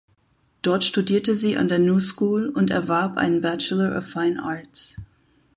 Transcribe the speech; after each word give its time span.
Dort 0.63 0.83
studierte 0.83 1.35
sie 1.35 1.57
an 1.57 1.67
der 1.67 1.77
New 1.77 1.99
School 1.99 2.49
und 2.49 2.71
erwarb 2.71 3.19
einen 3.19 3.39
Bachelor 3.41 3.95
of 3.99 4.07
Fine 4.07 4.41
Arts. 4.43 4.95